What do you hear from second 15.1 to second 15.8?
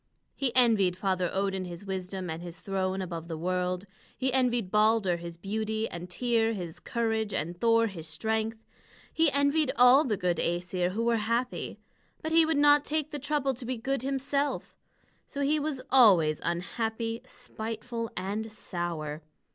So he